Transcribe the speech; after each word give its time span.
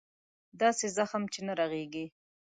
داسې 0.61 0.85
زخم 0.97 1.23
چې 1.33 1.39
نه 1.47 1.53
رغېږي. 1.59 2.05